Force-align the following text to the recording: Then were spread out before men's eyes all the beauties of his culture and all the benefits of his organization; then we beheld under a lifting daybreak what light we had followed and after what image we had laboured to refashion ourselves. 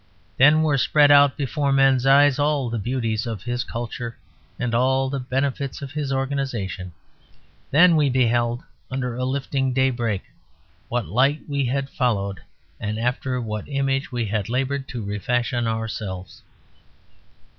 Then 0.37 0.63
were 0.63 0.79
spread 0.79 1.11
out 1.11 1.37
before 1.37 1.71
men's 1.71 2.07
eyes 2.07 2.39
all 2.39 2.71
the 2.71 2.79
beauties 2.79 3.27
of 3.27 3.43
his 3.43 3.63
culture 3.63 4.17
and 4.57 4.73
all 4.73 5.11
the 5.11 5.19
benefits 5.19 5.83
of 5.83 5.91
his 5.91 6.11
organization; 6.11 6.91
then 7.69 7.95
we 7.95 8.09
beheld 8.09 8.63
under 8.89 9.15
a 9.15 9.25
lifting 9.25 9.73
daybreak 9.73 10.23
what 10.89 11.05
light 11.05 11.41
we 11.47 11.65
had 11.65 11.87
followed 11.87 12.39
and 12.79 12.97
after 12.97 13.39
what 13.39 13.69
image 13.69 14.11
we 14.11 14.25
had 14.25 14.49
laboured 14.49 14.87
to 14.87 15.05
refashion 15.05 15.67
ourselves. 15.67 16.41